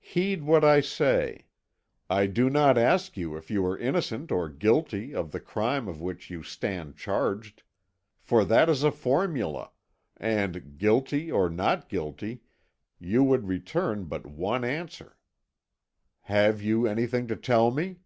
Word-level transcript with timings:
"Heed 0.00 0.44
what 0.44 0.64
I 0.64 0.80
say. 0.80 1.44
I 2.08 2.26
do 2.26 2.48
not 2.48 2.78
ask 2.78 3.18
you 3.18 3.36
if 3.36 3.50
you 3.50 3.66
are 3.66 3.76
innocent 3.76 4.32
or 4.32 4.48
guilty 4.48 5.14
of 5.14 5.30
the 5.30 5.40
crime 5.40 5.88
of 5.88 6.00
which 6.00 6.30
you 6.30 6.42
stand 6.42 6.96
charged, 6.96 7.62
for 8.18 8.46
that 8.46 8.70
is 8.70 8.82
a 8.82 8.90
formula 8.90 9.72
and, 10.16 10.78
guilty 10.78 11.30
or 11.30 11.50
not 11.50 11.90
guilty, 11.90 12.40
you 12.98 13.22
would 13.24 13.46
return 13.46 14.04
but 14.04 14.24
one 14.26 14.64
answer. 14.64 15.18
Have 16.22 16.62
you 16.62 16.86
anything 16.86 17.26
to 17.26 17.36
tell 17.36 17.70
me?" 17.70 17.96